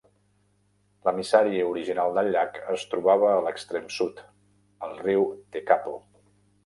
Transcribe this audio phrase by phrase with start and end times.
[1.07, 4.25] L'emissari original del llac es trobava a l'extrem sud,
[4.89, 5.95] al riu Tekapo.